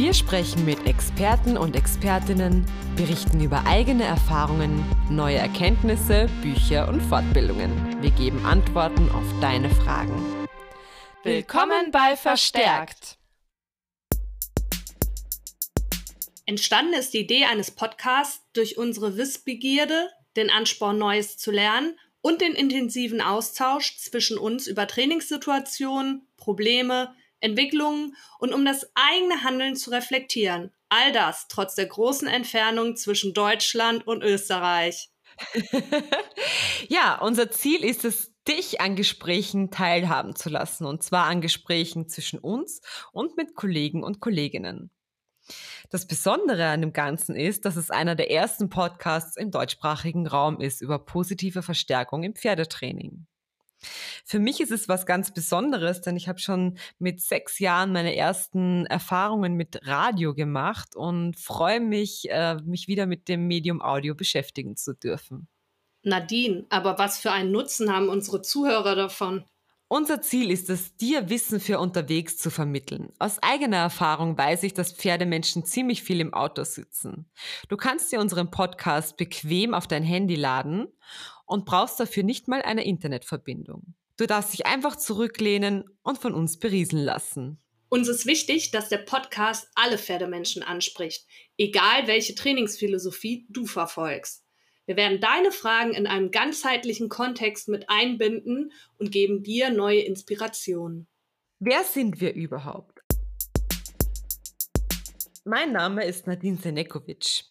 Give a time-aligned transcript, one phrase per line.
[0.00, 2.64] Wir sprechen mit Experten und Expertinnen,
[2.96, 8.00] berichten über eigene Erfahrungen, neue Erkenntnisse, Bücher und Fortbildungen.
[8.00, 10.48] Wir geben Antworten auf deine Fragen.
[11.22, 13.18] Willkommen bei Verstärkt.
[16.46, 22.40] Entstanden ist die Idee eines Podcasts durch unsere Wissbegierde, den Ansporn, Neues zu lernen und
[22.40, 29.90] den intensiven Austausch zwischen uns über Trainingssituationen, Probleme, Entwicklungen und um das eigene Handeln zu
[29.90, 30.72] reflektieren.
[30.88, 35.10] All das trotz der großen Entfernung zwischen Deutschland und Österreich.
[36.88, 42.08] ja, unser Ziel ist es, dich an Gesprächen teilhaben zu lassen, und zwar an Gesprächen
[42.08, 42.80] zwischen uns
[43.12, 44.90] und mit Kollegen und Kolleginnen.
[45.90, 50.60] Das Besondere an dem Ganzen ist, dass es einer der ersten Podcasts im deutschsprachigen Raum
[50.60, 53.26] ist über positive Verstärkung im Pferdetraining.
[54.24, 58.14] Für mich ist es was ganz Besonderes, denn ich habe schon mit sechs Jahren meine
[58.16, 64.14] ersten Erfahrungen mit Radio gemacht und freue mich, äh, mich wieder mit dem Medium Audio
[64.14, 65.48] beschäftigen zu dürfen.
[66.02, 69.44] Nadine, aber was für einen Nutzen haben unsere Zuhörer davon?
[69.92, 73.12] Unser Ziel ist es, dir Wissen für unterwegs zu vermitteln.
[73.18, 77.28] Aus eigener Erfahrung weiß ich, dass Pferdemenschen ziemlich viel im Auto sitzen.
[77.68, 80.86] Du kannst dir unseren Podcast bequem auf dein Handy laden
[81.50, 83.94] und brauchst dafür nicht mal eine Internetverbindung.
[84.16, 87.58] Du darfst dich einfach zurücklehnen und von uns berieseln lassen.
[87.88, 91.26] Uns ist wichtig, dass der Podcast alle Pferdemenschen anspricht,
[91.58, 94.44] egal welche Trainingsphilosophie du verfolgst.
[94.86, 101.08] Wir werden deine Fragen in einem ganzheitlichen Kontext mit einbinden und geben dir neue Inspirationen.
[101.58, 103.00] Wer sind wir überhaupt?
[105.44, 107.42] Mein Name ist Nadine Senekovic.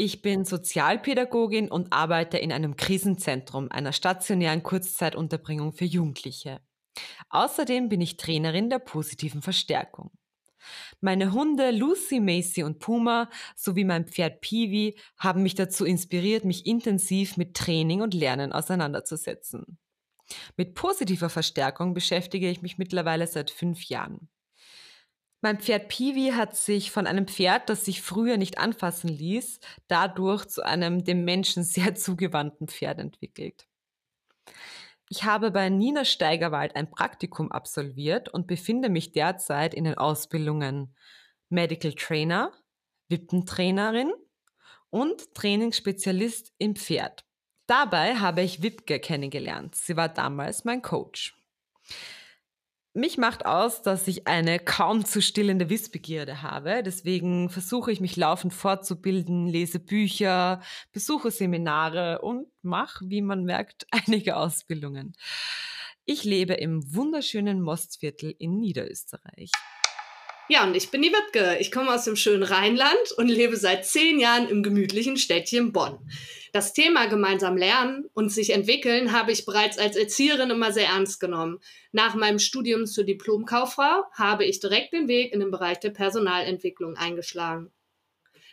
[0.00, 6.60] Ich bin Sozialpädagogin und arbeite in einem Krisenzentrum einer stationären Kurzzeitunterbringung für Jugendliche.
[7.30, 10.12] Außerdem bin ich Trainerin der positiven Verstärkung.
[11.00, 16.64] Meine Hunde Lucy, Macy und Puma sowie mein Pferd Peewee haben mich dazu inspiriert, mich
[16.64, 19.80] intensiv mit Training und Lernen auseinanderzusetzen.
[20.56, 24.28] Mit positiver Verstärkung beschäftige ich mich mittlerweile seit fünf Jahren.
[25.40, 30.46] Mein Pferd Peewee hat sich von einem Pferd, das sich früher nicht anfassen ließ, dadurch
[30.46, 33.66] zu einem dem Menschen sehr zugewandten Pferd entwickelt.
[35.10, 40.94] Ich habe bei Nina Steigerwald ein Praktikum absolviert und befinde mich derzeit in den Ausbildungen
[41.48, 42.52] Medical Trainer,
[43.08, 44.12] Wippentrainerin
[44.90, 47.24] und Trainingsspezialist im Pferd.
[47.66, 49.74] Dabei habe ich Wipke kennengelernt.
[49.76, 51.38] Sie war damals mein Coach.
[52.98, 56.82] Mich macht aus, dass ich eine kaum zu stillende Wissbegierde habe.
[56.82, 60.60] Deswegen versuche ich mich laufend fortzubilden, lese Bücher,
[60.90, 65.12] besuche Seminare und mache, wie man merkt, einige Ausbildungen.
[66.06, 69.52] Ich lebe im wunderschönen Mostviertel in Niederösterreich.
[70.50, 71.58] Ja, und ich bin die Wipke.
[71.60, 75.98] Ich komme aus dem schönen Rheinland und lebe seit zehn Jahren im gemütlichen Städtchen Bonn.
[76.54, 81.20] Das Thema gemeinsam lernen und sich entwickeln habe ich bereits als Erzieherin immer sehr ernst
[81.20, 81.60] genommen.
[81.92, 86.96] Nach meinem Studium zur Diplomkauffrau habe ich direkt den Weg in den Bereich der Personalentwicklung
[86.96, 87.70] eingeschlagen.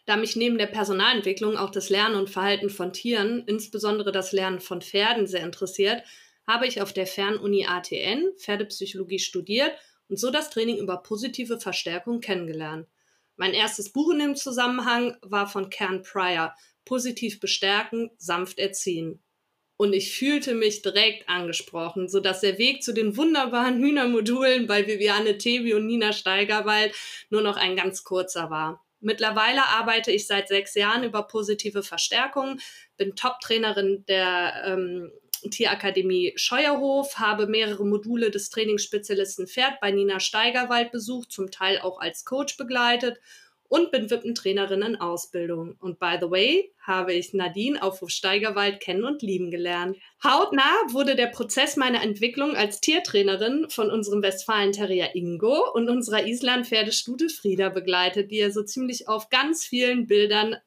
[0.05, 4.59] Da mich neben der Personalentwicklung auch das Lernen und Verhalten von Tieren, insbesondere das Lernen
[4.59, 6.03] von Pferden, sehr interessiert,
[6.45, 9.72] habe ich auf der Fernuni ATN Pferdepsychologie studiert
[10.09, 12.88] und so das Training über positive Verstärkung kennengelernt.
[13.38, 16.55] Mein erstes Buch in dem Zusammenhang war von Kern Pryor,
[16.85, 19.21] Positiv bestärken, sanft erziehen.
[19.77, 25.38] Und ich fühlte mich direkt angesprochen, sodass der Weg zu den wunderbaren Hühnermodulen bei Viviane
[25.38, 26.96] Tevi und Nina Steigerwald
[27.29, 28.84] nur noch ein ganz kurzer war.
[29.05, 32.59] Mittlerweile arbeite ich seit sechs Jahren über positive Verstärkung,
[32.97, 35.11] bin Top-Trainerin der ähm,
[35.52, 41.99] Tierakademie Scheuerhof, habe mehrere Module des Trainingsspezialisten Pferd bei Nina Steigerwald besucht, zum Teil auch
[41.99, 43.19] als Coach begleitet
[43.67, 45.76] und bin Wippentrainerin in Ausbildung.
[45.79, 49.97] Und by the way, habe ich Nadine auf Hof Steigerwald kennen und lieben gelernt.
[50.23, 57.29] Hautnah wurde der Prozess meiner Entwicklung als Tiertrainerin von unserem Westfalen-Terrier Ingo und unserer Island-Pferdestute
[57.29, 60.58] Frieda begleitet, die ihr so ziemlich auf ganz vielen Bildern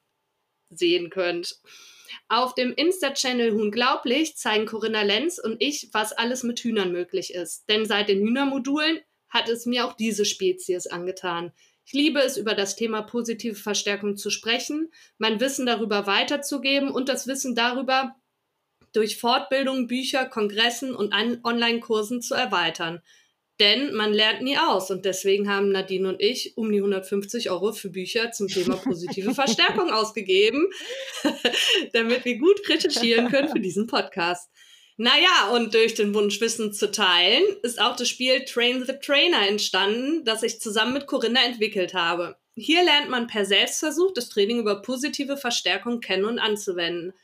[0.70, 1.60] sehen könnt.
[2.28, 7.68] Auf dem Insta-Channel Unglaublich zeigen Corinna Lenz und ich, was alles mit Hühnern möglich ist.
[7.68, 11.52] Denn seit den Hühnermodulen hat es mir auch diese Spezies angetan.
[11.88, 17.08] Ich liebe es, über das Thema positive Verstärkung zu sprechen, mein Wissen darüber weiterzugeben und
[17.08, 18.14] das Wissen darüber
[18.92, 23.00] durch Fortbildungen, Bücher, Kongressen und Online-Kursen zu erweitern.
[23.58, 27.72] Denn man lernt nie aus und deswegen haben Nadine und ich um die 150 Euro
[27.72, 30.68] für Bücher zum Thema positive Verstärkung ausgegeben,
[31.94, 34.50] damit wir gut recherchieren können für diesen Podcast.
[35.00, 39.46] Naja, und durch den Wunsch, Wissen zu teilen, ist auch das Spiel Train the Trainer
[39.46, 42.36] entstanden, das ich zusammen mit Corinna entwickelt habe.
[42.56, 47.14] Hier lernt man per Selbstversuch das Training über positive Verstärkung kennen und anzuwenden.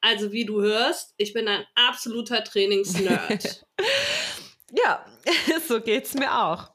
[0.00, 3.66] Also wie du hörst, ich bin ein absoluter Trainingsnerd.
[4.72, 5.04] ja,
[5.68, 6.70] so geht's mir auch.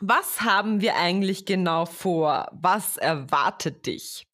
[0.00, 2.48] Was haben wir eigentlich genau vor?
[2.52, 4.26] Was erwartet dich?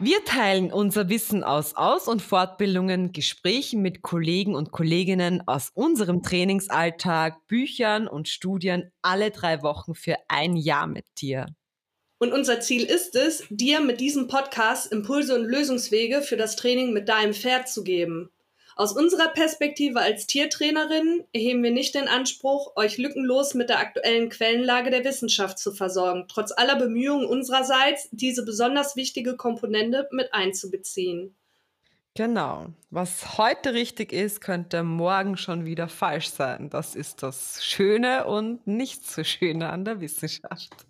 [0.00, 6.22] Wir teilen unser Wissen aus Aus- und Fortbildungen, Gesprächen mit Kollegen und Kolleginnen aus unserem
[6.22, 11.46] Trainingsalltag, Büchern und Studien alle drei Wochen für ein Jahr mit dir.
[12.20, 16.92] Und unser Ziel ist es, dir mit diesem Podcast Impulse und Lösungswege für das Training
[16.92, 18.30] mit deinem Pferd zu geben.
[18.78, 24.28] Aus unserer Perspektive als Tiertrainerin erheben wir nicht den Anspruch, euch lückenlos mit der aktuellen
[24.28, 31.34] Quellenlage der Wissenschaft zu versorgen, trotz aller Bemühungen unsererseits, diese besonders wichtige Komponente mit einzubeziehen.
[32.14, 32.68] Genau.
[32.90, 36.70] Was heute richtig ist, könnte morgen schon wieder falsch sein.
[36.70, 40.86] Das ist das Schöne und nicht so Schöne an der Wissenschaft.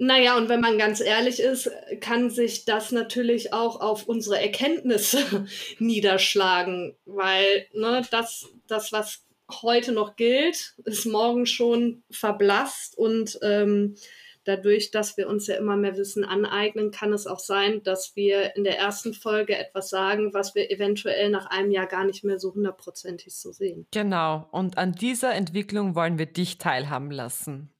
[0.00, 5.46] Naja, und wenn man ganz ehrlich ist, kann sich das natürlich auch auf unsere Erkenntnisse
[5.80, 9.24] niederschlagen, weil ne, das, das, was
[9.62, 13.96] heute noch gilt, ist morgen schon verblasst und ähm,
[14.44, 18.54] dadurch, dass wir uns ja immer mehr Wissen aneignen, kann es auch sein, dass wir
[18.56, 22.38] in der ersten Folge etwas sagen, was wir eventuell nach einem Jahr gar nicht mehr
[22.38, 23.86] so hundertprozentig so sehen.
[23.90, 27.74] Genau, und an dieser Entwicklung wollen wir dich teilhaben lassen.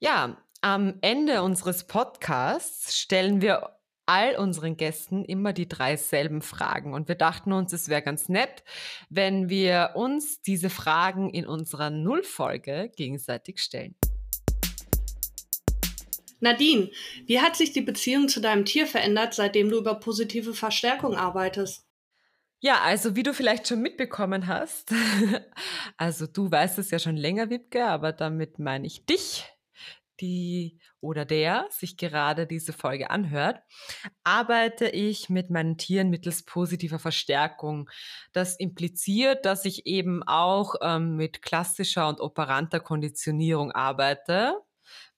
[0.00, 6.94] Ja, am Ende unseres Podcasts stellen wir all unseren Gästen immer die drei selben Fragen.
[6.94, 8.64] Und wir dachten uns, es wäre ganz nett,
[9.10, 13.94] wenn wir uns diese Fragen in unserer Nullfolge gegenseitig stellen.
[16.40, 16.90] Nadine,
[17.26, 21.84] wie hat sich die Beziehung zu deinem Tier verändert, seitdem du über positive Verstärkung arbeitest?
[22.60, 24.92] Ja, also wie du vielleicht schon mitbekommen hast,
[25.96, 29.44] also du weißt es ja schon länger, Wipke, aber damit meine ich dich
[30.20, 33.62] die oder der sich gerade diese Folge anhört,
[34.24, 37.88] arbeite ich mit meinen Tieren mittels positiver Verstärkung.
[38.32, 44.54] Das impliziert, dass ich eben auch ähm, mit klassischer und operanter Konditionierung arbeite.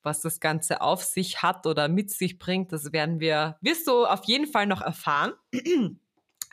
[0.02, 4.06] Was das Ganze auf sich hat oder mit sich bringt, das werden wir, wirst du
[4.06, 5.32] auf jeden Fall noch erfahren.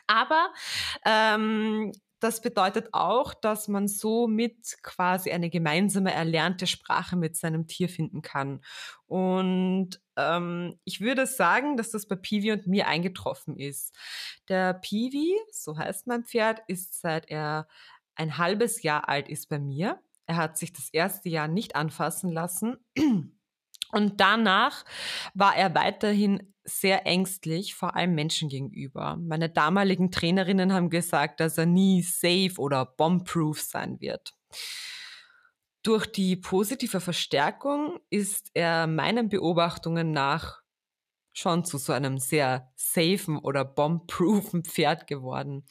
[0.06, 0.52] Aber
[1.04, 7.88] ähm, das bedeutet auch, dass man somit quasi eine gemeinsame erlernte Sprache mit seinem Tier
[7.88, 8.60] finden kann.
[9.06, 13.94] Und ähm, ich würde sagen, dass das bei Piwi und mir eingetroffen ist.
[14.48, 17.68] Der Piwi, so heißt mein Pferd, ist seit er
[18.14, 20.00] ein halbes Jahr alt ist bei mir.
[20.26, 22.76] Er hat sich das erste Jahr nicht anfassen lassen.
[23.92, 24.84] Und danach
[25.34, 29.16] war er weiterhin sehr ängstlich, vor allem Menschen gegenüber.
[29.16, 34.34] Meine damaligen Trainerinnen haben gesagt, dass er nie safe oder bombproof sein wird.
[35.82, 40.60] Durch die positive Verstärkung ist er meinen Beobachtungen nach
[41.32, 45.64] schon zu so einem sehr safen oder bombproofen Pferd geworden.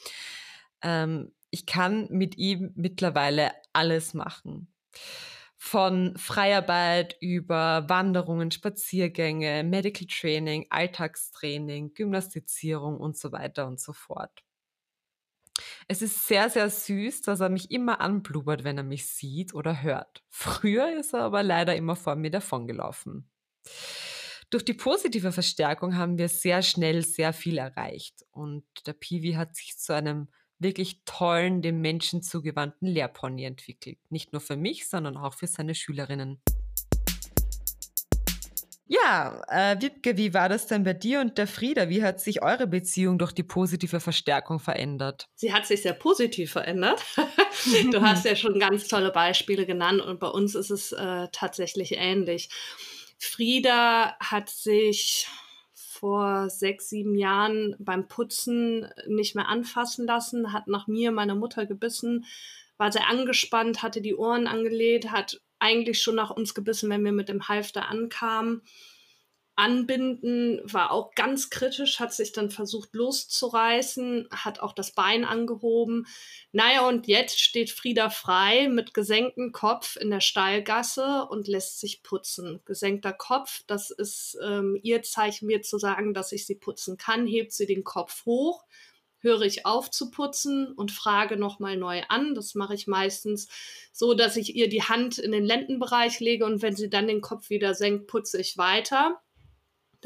[0.82, 4.74] Ähm, ich kann mit ihm mittlerweile alles machen
[5.58, 14.44] von Freiarbeit über Wanderungen, Spaziergänge, Medical Training, Alltagstraining, Gymnastizierung und so weiter und so fort.
[15.88, 19.82] Es ist sehr, sehr süß, dass er mich immer anblubbert, wenn er mich sieht oder
[19.82, 20.24] hört.
[20.30, 23.30] Früher ist er aber leider immer vor mir davongelaufen.
[24.50, 29.56] Durch die positive Verstärkung haben wir sehr schnell sehr viel erreicht und der Piwi hat
[29.56, 33.98] sich zu einem wirklich tollen, dem Menschen zugewandten Lehrpony entwickelt.
[34.10, 36.42] Nicht nur für mich, sondern auch für seine Schülerinnen.
[38.90, 41.90] Ja, äh, Wiebke, wie war das denn bei dir und der Frieda?
[41.90, 45.28] Wie hat sich eure Beziehung durch die positive Verstärkung verändert?
[45.36, 47.04] Sie hat sich sehr positiv verändert.
[47.92, 51.98] du hast ja schon ganz tolle Beispiele genannt und bei uns ist es äh, tatsächlich
[51.98, 52.50] ähnlich.
[53.20, 55.28] Frieda hat sich
[56.00, 61.66] vor sechs, sieben Jahren beim Putzen nicht mehr anfassen lassen, hat nach mir, meine Mutter
[61.66, 62.26] gebissen,
[62.78, 67.12] war sehr angespannt, hatte die Ohren angelehnt, hat eigentlich schon nach uns gebissen, wenn wir
[67.12, 68.62] mit dem Halfter ankamen.
[69.58, 76.06] Anbinden war auch ganz kritisch, hat sich dann versucht loszureißen, hat auch das Bein angehoben.
[76.52, 82.04] Naja, und jetzt steht Frieda frei mit gesenktem Kopf in der Steilgasse und lässt sich
[82.04, 82.62] putzen.
[82.66, 87.26] Gesenkter Kopf, das ist ähm, ihr Zeichen, mir zu sagen, dass ich sie putzen kann.
[87.26, 88.64] Hebt sie den Kopf hoch,
[89.18, 92.36] höre ich auf zu putzen und frage nochmal neu an.
[92.36, 93.48] Das mache ich meistens
[93.92, 97.22] so, dass ich ihr die Hand in den Lendenbereich lege und wenn sie dann den
[97.22, 99.20] Kopf wieder senkt, putze ich weiter.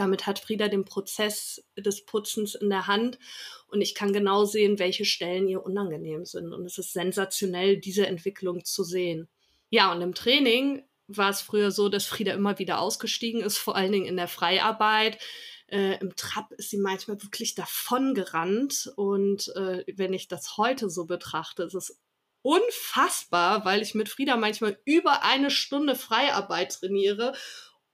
[0.02, 3.20] Damit hat Frieda den Prozess des Putzens in der Hand
[3.68, 6.54] und ich kann genau sehen, welche Stellen ihr unangenehm sind.
[6.54, 9.30] Und es ist sensationell, diese Entwicklung zu sehen.
[9.70, 13.76] Ja, und im Training war es früher so, dass Frieda immer wieder ausgestiegen ist, vor
[13.76, 15.20] allen Dingen in der Freiarbeit.
[15.68, 18.92] Äh, Im Trab ist sie manchmal wirklich davon gerannt.
[18.96, 22.02] Und äh, wenn ich das heute so betrachte, ist es
[22.42, 27.34] unfassbar, weil ich mit Frieda manchmal über eine Stunde Freiarbeit trainiere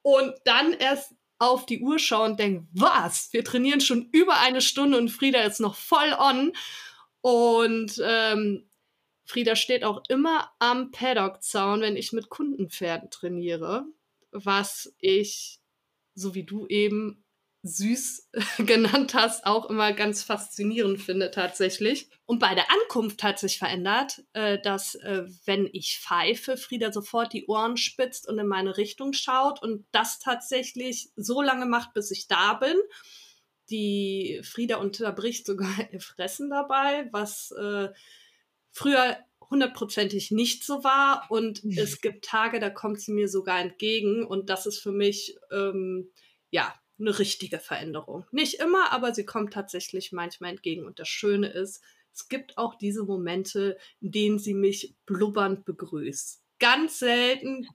[0.04, 3.32] und dann erst auf die Uhr schaue und denke, was?
[3.32, 6.54] Wir trainieren schon über eine Stunde und Frieda ist noch voll on.
[7.22, 8.70] Und ähm,
[9.26, 13.86] Frieda steht auch immer am Paddock-Zaun, wenn ich mit Kundenpferden trainiere,
[14.32, 15.60] was ich,
[16.16, 17.24] so wie du eben,
[17.68, 22.10] süß genannt hast, auch immer ganz faszinierend finde tatsächlich.
[22.26, 27.34] Und bei der Ankunft hat sich verändert, äh, dass äh, wenn ich pfeife, Frieda sofort
[27.34, 32.12] die Ohren spitzt und in meine Richtung schaut und das tatsächlich so lange macht, bis
[32.12, 32.76] ich da bin.
[33.70, 37.90] Die Frieda unterbricht sogar ihr Fressen dabei, was äh,
[38.72, 39.18] früher
[39.50, 41.28] hundertprozentig nicht so war.
[41.30, 44.26] Und es gibt Tage, da kommt sie mir sogar entgegen.
[44.26, 46.12] Und das ist für mich, ähm,
[46.50, 48.26] ja, eine richtige Veränderung.
[48.32, 50.86] Nicht immer, aber sie kommt tatsächlich manchmal entgegen.
[50.86, 51.82] Und das Schöne ist,
[52.14, 56.42] es gibt auch diese Momente, in denen sie mich blubbernd begrüßt.
[56.60, 57.68] Ganz selten,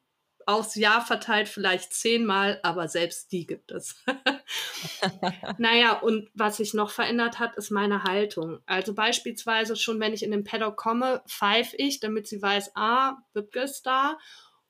[0.46, 4.02] aufs Jahr verteilt vielleicht zehnmal, aber selbst die gibt es.
[5.58, 8.60] naja, und was sich noch verändert hat, ist meine Haltung.
[8.66, 13.18] Also beispielsweise schon, wenn ich in den Paddock komme, pfeife ich, damit sie weiß, ah,
[13.34, 14.18] Wipke ist da.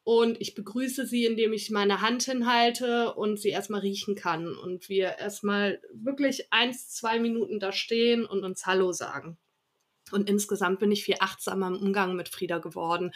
[0.04, 4.56] Und ich begrüße sie, indem ich meine Hand hinhalte und sie erstmal riechen kann.
[4.56, 9.38] Und wir erstmal wirklich eins, zwei Minuten da stehen und uns Hallo sagen.
[10.10, 13.12] Und insgesamt bin ich viel achtsamer im Umgang mit Frieda geworden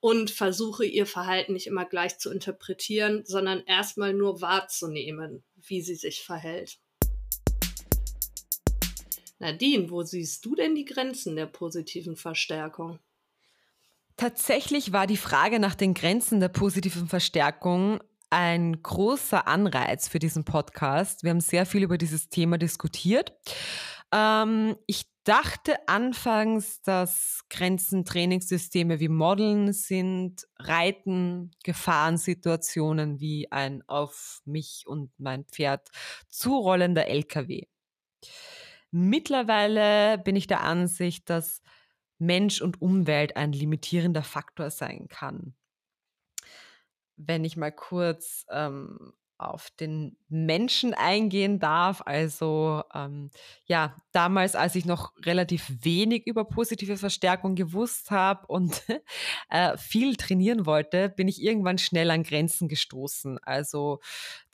[0.00, 5.94] und versuche ihr Verhalten nicht immer gleich zu interpretieren, sondern erstmal nur wahrzunehmen, wie sie
[5.94, 6.80] sich verhält.
[9.38, 12.98] Nadine, wo siehst du denn die Grenzen der positiven Verstärkung?
[14.16, 18.00] Tatsächlich war die Frage nach den Grenzen der positiven Verstärkung
[18.30, 21.22] ein großer Anreiz für diesen Podcast.
[21.22, 23.34] Wir haben sehr viel über dieses Thema diskutiert.
[24.12, 34.40] Ähm, ich dachte anfangs, dass Grenzen Trainingssysteme wie Modeln sind, Reiten, Gefahrensituationen wie ein auf
[34.44, 35.88] mich und mein Pferd
[36.28, 37.66] zurollender LKW.
[38.90, 41.61] Mittlerweile bin ich der Ansicht, dass
[42.22, 45.54] Mensch und Umwelt ein limitierender Faktor sein kann.
[47.16, 49.12] Wenn ich mal kurz ähm,
[49.42, 52.02] auf den Menschen eingehen darf.
[52.04, 53.30] Also ähm,
[53.66, 58.82] ja, damals, als ich noch relativ wenig über positive Verstärkung gewusst habe und
[59.50, 63.38] äh, viel trainieren wollte, bin ich irgendwann schnell an Grenzen gestoßen.
[63.42, 64.00] Also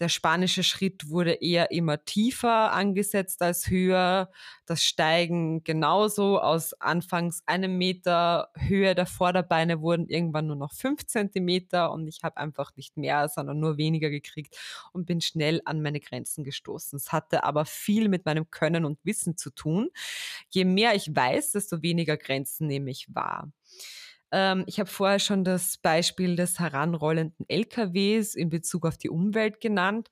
[0.00, 4.30] der spanische Schritt wurde eher immer tiefer angesetzt als höher.
[4.66, 11.06] Das Steigen genauso aus anfangs einem Meter Höhe der Vorderbeine wurden irgendwann nur noch fünf
[11.06, 14.56] Zentimeter und ich habe einfach nicht mehr, sondern nur weniger gekriegt
[14.92, 16.96] und bin schnell an meine Grenzen gestoßen.
[16.96, 19.90] Es hatte aber viel mit meinem Können und Wissen zu tun.
[20.50, 23.50] Je mehr ich weiß, desto weniger Grenzen nehme ich wahr.
[24.32, 29.60] Ähm, ich habe vorher schon das Beispiel des heranrollenden LKWs in Bezug auf die Umwelt
[29.60, 30.08] genannt.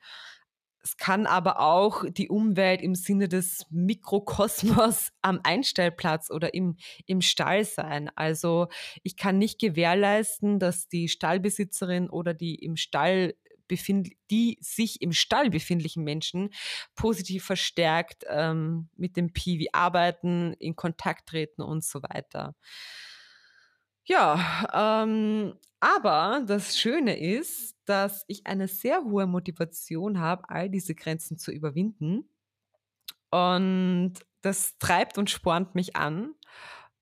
[0.82, 7.23] Es kann aber auch die Umwelt im Sinne des Mikrokosmos am Einstellplatz oder im, im
[7.23, 8.08] Stall sein.
[8.14, 8.68] Also
[9.02, 13.35] ich kann nicht gewährleisten, dass die Stallbesitzerin oder die im Stall
[13.66, 16.50] befind die sich im Stall befindlichen Menschen
[16.94, 22.54] positiv verstärkt ähm, mit dem Piwi arbeiten, in Kontakt treten und so weiter.
[24.06, 30.94] Ja, ähm, aber das Schöne ist, dass ich eine sehr hohe Motivation habe, all diese
[30.94, 32.28] Grenzen zu überwinden.
[33.30, 36.34] Und das treibt und spornt mich an.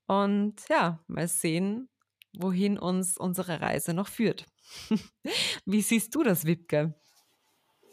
[0.06, 1.88] Und ja, mal sehen,
[2.32, 4.46] wohin uns unsere Reise noch führt.
[5.66, 6.94] Wie siehst du das, Wipke?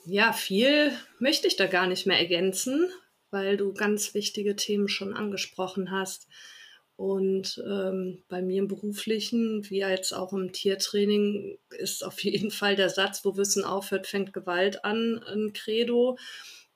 [0.05, 2.89] Ja, viel möchte ich da gar nicht mehr ergänzen,
[3.29, 6.27] weil du ganz wichtige Themen schon angesprochen hast.
[7.01, 12.75] Und ähm, bei mir im beruflichen, wie jetzt auch im Tiertraining, ist auf jeden Fall
[12.75, 16.19] der Satz, wo Wissen aufhört, fängt Gewalt an, ein Credo.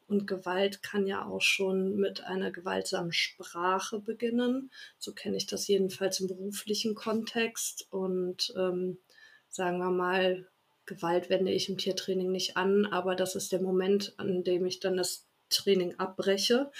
[0.08, 4.72] Und Gewalt kann ja auch schon mit einer gewaltsamen Sprache beginnen.
[4.98, 7.86] So kenne ich das jedenfalls im beruflichen Kontext.
[7.91, 8.98] Und ähm,
[9.50, 10.48] sagen wir mal,
[10.88, 14.79] Gewalt wende ich im Tiertraining nicht an, aber das ist der Moment, an dem ich
[14.79, 16.72] dann das Training abbreche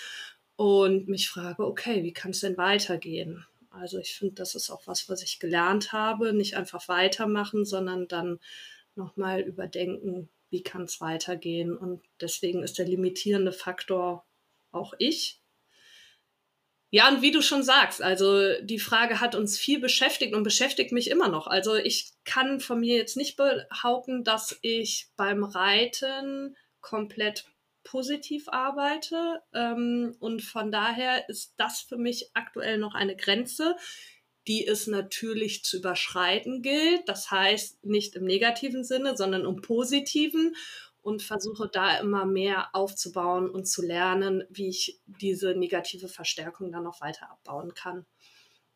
[0.56, 3.46] und mich frage, okay, wie kann es denn weitergehen?
[3.70, 8.08] Also ich finde, das ist auch was, was ich gelernt habe, nicht einfach weitermachen, sondern
[8.08, 8.40] dann
[8.96, 11.76] nochmal überdenken, wie kann es weitergehen.
[11.76, 14.26] Und deswegen ist der limitierende Faktor
[14.72, 15.42] auch ich.
[16.92, 20.94] Ja, und wie du schon sagst, also die Frage hat uns viel beschäftigt und beschäftigt
[20.94, 21.48] mich immer noch.
[21.48, 27.46] Also ich kann von mir jetzt nicht behaupten, dass ich beim Reiten komplett
[27.86, 29.42] positiv arbeite.
[29.54, 33.78] Ähm, und von daher ist das für mich aktuell noch eine Grenze,
[34.48, 37.08] die es natürlich zu überschreiten gilt.
[37.08, 40.56] Das heißt nicht im negativen Sinne, sondern im positiven
[41.02, 46.84] und versuche da immer mehr aufzubauen und zu lernen, wie ich diese negative Verstärkung dann
[46.84, 48.06] noch weiter abbauen kann.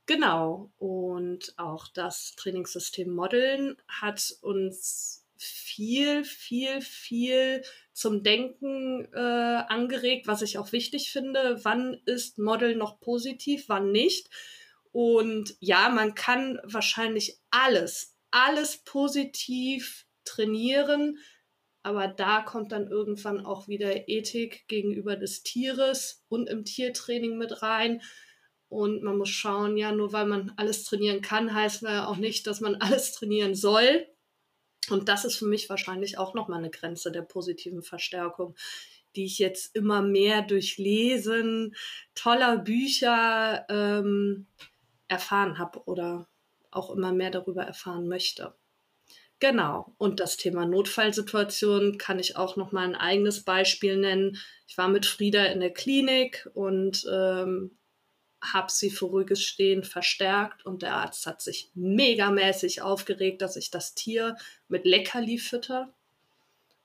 [0.05, 0.71] Genau.
[0.77, 10.41] Und auch das Trainingssystem Modeln hat uns viel, viel, viel zum Denken äh, angeregt, was
[10.41, 11.59] ich auch wichtig finde.
[11.63, 14.29] Wann ist Model noch positiv, wann nicht?
[14.91, 21.17] Und ja, man kann wahrscheinlich alles, alles positiv trainieren,
[21.83, 27.61] aber da kommt dann irgendwann auch wieder Ethik gegenüber des Tieres und im Tiertraining mit
[27.61, 28.01] rein.
[28.67, 32.45] Und man muss schauen, ja, nur weil man alles trainieren kann, heißt ja auch nicht,
[32.45, 34.05] dass man alles trainieren soll.
[34.89, 38.55] Und das ist für mich wahrscheinlich auch nochmal eine Grenze der positiven Verstärkung,
[39.15, 41.75] die ich jetzt immer mehr durch Lesen
[42.15, 44.47] toller Bücher ähm,
[45.07, 46.27] erfahren habe oder
[46.71, 48.53] auch immer mehr darüber erfahren möchte.
[49.39, 49.93] Genau.
[49.97, 54.37] Und das Thema Notfallsituation kann ich auch noch mal ein eigenes Beispiel nennen.
[54.67, 57.78] Ich war mit Frieda in der Klinik und ähm,
[58.41, 64.37] habe sie vorübergehend verstärkt und der Arzt hat sich megamäßig aufgeregt, dass ich das Tier
[64.67, 65.93] mit Leckerli fütter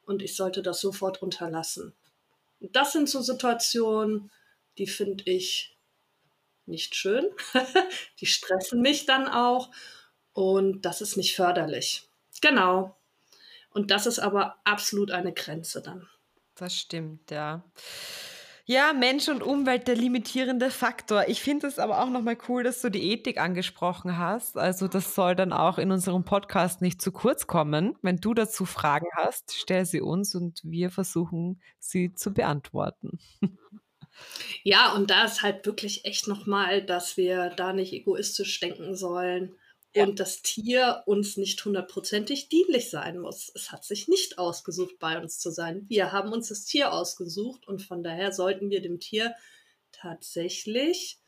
[0.05, 1.95] und ich sollte das sofort unterlassen.
[2.61, 4.31] Und das sind so Situationen,
[4.79, 5.77] die finde ich
[6.67, 7.25] nicht schön.
[8.21, 9.71] die stressen mich dann auch
[10.33, 12.09] und das ist nicht förderlich.
[12.41, 12.97] Genau.
[13.71, 16.09] Und das ist aber absolut eine Grenze dann.
[16.55, 17.65] Das stimmt, ja.
[18.67, 21.25] Ja, Mensch und Umwelt, der limitierende Faktor.
[21.29, 24.57] Ich finde es aber auch nochmal cool, dass du die Ethik angesprochen hast.
[24.57, 27.99] Also das soll dann auch in unserem Podcast nicht zu kurz kommen.
[28.01, 33.19] Wenn du dazu Fragen hast, stell sie uns und wir versuchen, sie zu beantworten.
[34.63, 39.57] Ja, und da ist halt wirklich echt nochmal, dass wir da nicht egoistisch denken sollen
[39.95, 40.05] ja.
[40.05, 43.51] und das Tier uns nicht hundertprozentig dienlich sein muss.
[43.55, 45.85] Es hat sich nicht ausgesucht, bei uns zu sein.
[45.89, 49.35] Wir haben uns das Tier ausgesucht und von daher sollten wir dem Tier
[49.93, 51.19] tatsächlich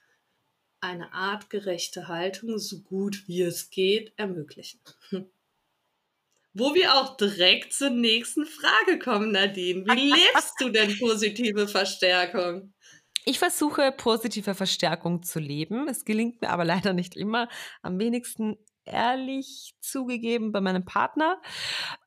[0.80, 4.80] eine artgerechte Haltung, so gut wie es geht, ermöglichen.
[6.58, 9.84] Wo wir auch direkt zur nächsten Frage kommen, Nadine.
[9.84, 12.72] Wie lebst du denn positive Verstärkung?
[13.28, 15.88] Ich versuche positive Verstärkung zu leben.
[15.88, 17.48] Es gelingt mir aber leider nicht immer.
[17.82, 21.42] Am wenigsten ehrlich zugegeben bei meinem Partner.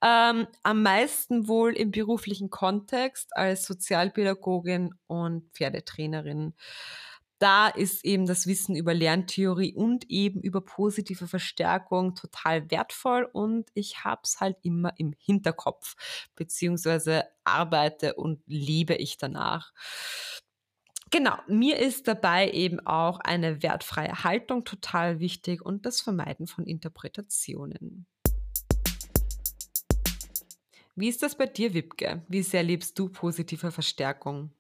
[0.01, 6.53] Ähm, am meisten wohl im beruflichen Kontext als Sozialpädagogin und Pferdetrainerin.
[7.37, 13.69] Da ist eben das Wissen über Lerntheorie und eben über positive Verstärkung total wertvoll und
[13.73, 15.95] ich habe es halt immer im Hinterkopf,
[16.35, 19.73] beziehungsweise arbeite und lebe ich danach.
[21.11, 26.65] Genau, mir ist dabei eben auch eine wertfreie Haltung total wichtig und das Vermeiden von
[26.65, 28.05] Interpretationen.
[30.95, 32.23] Wie ist das bei dir, Wipke?
[32.27, 34.51] Wie sehr lebst du positive Verstärkung?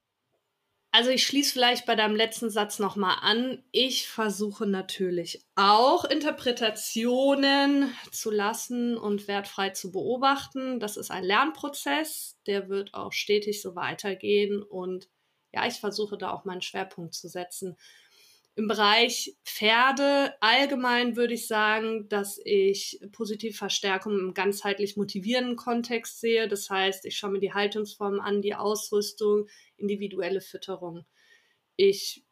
[0.91, 3.61] Also ich schließe vielleicht bei deinem letzten Satz nochmal an.
[3.71, 10.79] Ich versuche natürlich auch Interpretationen zu lassen und wertfrei zu beobachten.
[10.79, 15.09] Das ist ein Lernprozess, der wird auch stetig so weitergehen und
[15.53, 17.77] ja, ich versuche da auch meinen Schwerpunkt zu setzen.
[18.55, 26.19] Im Bereich Pferde allgemein würde ich sagen, dass ich positive Verstärkung im ganzheitlich motivierenden Kontext
[26.19, 26.49] sehe.
[26.49, 31.05] Das heißt, ich schaue mir die Haltungsform an, die Ausrüstung, individuelle Fütterung.
[31.77, 32.25] Ich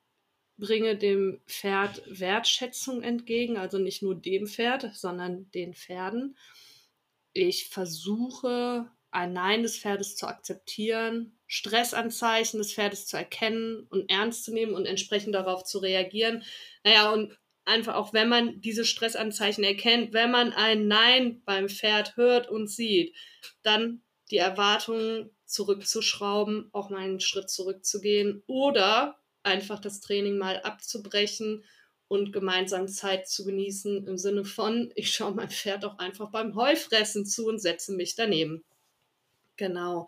[0.58, 6.38] bringe dem Pferd Wertschätzung entgegen, also nicht nur dem Pferd, sondern den Pferden.
[7.32, 14.44] Ich versuche ein Nein des Pferdes zu akzeptieren, Stressanzeichen des Pferdes zu erkennen und ernst
[14.44, 16.44] zu nehmen und entsprechend darauf zu reagieren.
[16.84, 22.16] Naja, und einfach auch, wenn man diese Stressanzeichen erkennt, wenn man ein Nein beim Pferd
[22.16, 23.16] hört und sieht,
[23.64, 31.64] dann die Erwartungen zurückzuschrauben, auch mal einen Schritt zurückzugehen oder einfach das Training mal abzubrechen
[32.10, 36.56] und gemeinsam Zeit zu genießen im Sinne von, ich schaue mein Pferd auch einfach beim
[36.56, 38.64] Heufressen zu und setze mich daneben.
[39.58, 40.08] Genau.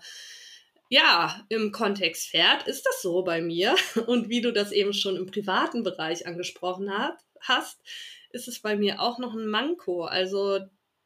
[0.92, 3.76] Ja, im Kontext Pferd ist das so bei mir.
[4.08, 7.80] Und wie du das eben schon im privaten Bereich angesprochen hat, hast,
[8.32, 10.06] ist es bei mir auch noch ein Manko.
[10.06, 10.60] Also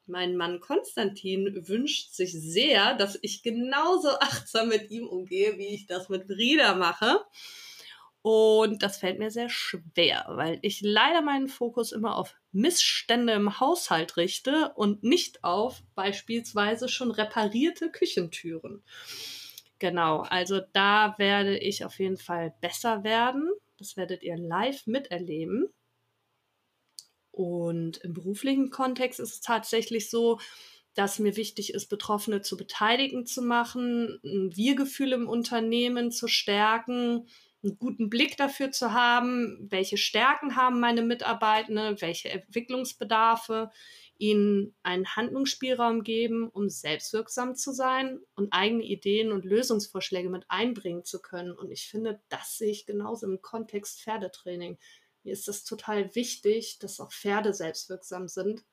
[0.05, 5.85] mein Mann Konstantin wünscht sich sehr, dass ich genauso achtsam mit ihm umgehe, wie ich
[5.85, 7.19] das mit Frieda mache.
[8.23, 13.59] Und das fällt mir sehr schwer, weil ich leider meinen Fokus immer auf Missstände im
[13.59, 18.81] Haushalt richte und nicht auf beispielsweise schon reparierte Küchentüren.
[19.77, 23.51] Genau, also da werde ich auf jeden Fall besser werden.
[23.77, 25.67] Das werdet ihr live miterleben.
[27.31, 30.39] Und im beruflichen Kontext ist es tatsächlich so,
[30.93, 37.27] dass mir wichtig ist, Betroffene zu beteiligen zu machen, ein Wir-Gefühl im Unternehmen zu stärken,
[37.63, 43.71] einen guten Blick dafür zu haben, welche Stärken haben meine Mitarbeitende, welche Entwicklungsbedarfe,
[44.17, 51.03] ihnen einen Handlungsspielraum geben, um selbstwirksam zu sein und eigene Ideen und Lösungsvorschläge mit einbringen
[51.03, 51.51] zu können.
[51.51, 54.77] Und ich finde, das sehe ich genauso im Kontext Pferdetraining.
[55.23, 58.63] Mir ist das total wichtig, dass auch Pferde selbstwirksam sind.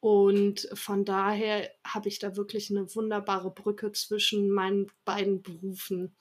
[0.00, 6.14] Und von daher habe ich da wirklich eine wunderbare Brücke zwischen meinen beiden Berufen.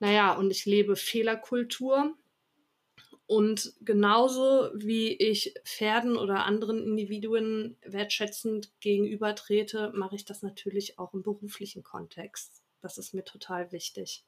[0.00, 2.16] Naja, und ich lebe Fehlerkultur.
[3.26, 11.12] Und genauso wie ich Pferden oder anderen Individuen wertschätzend gegenübertrete, mache ich das natürlich auch
[11.12, 12.62] im beruflichen Kontext.
[12.80, 14.24] Das ist mir total wichtig.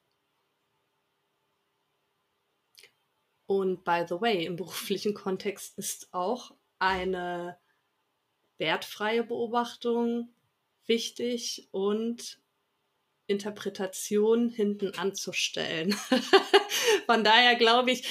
[3.47, 7.59] Und by the way, im beruflichen Kontext ist auch eine
[8.59, 10.33] wertfreie Beobachtung
[10.87, 12.40] wichtig und
[13.31, 15.93] Interpretation hinten anzustellen.
[17.07, 18.07] Von daher glaube ich,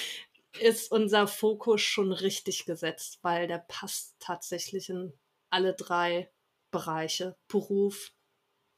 [0.60, 5.13] ist unser Fokus schon richtig gesetzt, weil der passt tatsächlich in
[5.49, 6.32] alle drei
[6.71, 7.36] Bereiche.
[7.47, 8.13] Beruf,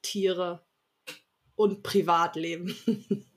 [0.02, 0.66] Tiere
[1.56, 2.76] und Privatleben.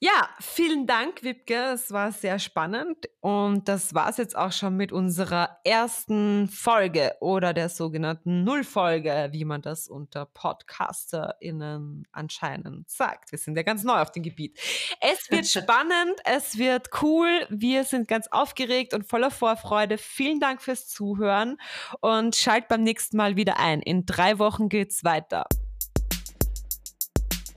[0.00, 1.72] Ja, vielen Dank, Wipke.
[1.72, 3.08] Es war sehr spannend.
[3.20, 9.28] Und das war es jetzt auch schon mit unserer ersten Folge oder der sogenannten Nullfolge,
[9.32, 13.32] wie man das unter PodcasterInnen anscheinend sagt.
[13.32, 14.58] Wir sind ja ganz neu auf dem Gebiet.
[15.00, 17.46] Es wird spannend, es wird cool.
[17.48, 19.96] Wir sind ganz aufgeregt und voller Vorfreude.
[19.96, 21.56] Vielen Dank fürs Zuhören
[22.00, 23.80] und schalt beim nächsten Mal wieder ein.
[23.80, 25.46] In drei Wochen geht's weiter.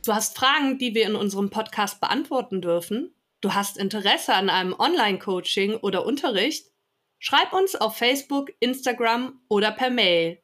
[0.08, 3.14] Du hast Fragen, die wir in unserem Podcast beantworten dürfen?
[3.42, 6.72] Du hast Interesse an einem Online-Coaching oder Unterricht?
[7.20, 10.42] Schreib uns auf Facebook, Instagram oder per Mail.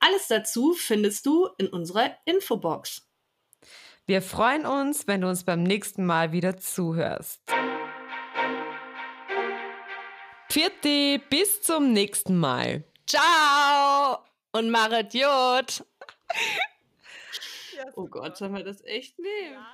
[0.00, 3.08] Alles dazu findest du in unserer Infobox.
[4.06, 7.42] Wir freuen uns, wenn du uns beim nächsten Mal wieder zuhörst.
[10.50, 12.82] Pfiat bis zum nächsten Mal.
[13.06, 14.18] Ciao
[14.50, 15.84] und Maret Jod.
[17.96, 19.54] Oh Gott, sollen wir das echt nehmen?
[19.54, 19.66] Ja,